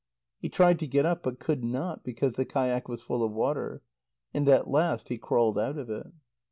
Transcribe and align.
He 0.39 0.49
tried 0.49 0.79
to 0.79 0.87
get 0.87 1.05
up, 1.05 1.21
but 1.21 1.39
could 1.39 1.63
not, 1.63 2.03
because 2.03 2.33
the 2.33 2.43
kayak 2.43 2.89
was 2.89 3.03
full 3.03 3.23
of 3.23 3.33
water. 3.33 3.83
And 4.33 4.49
at 4.49 4.67
last 4.67 5.09
he 5.09 5.19
crawled 5.19 5.59
out 5.59 5.77
of 5.77 5.91
it. 5.91 6.07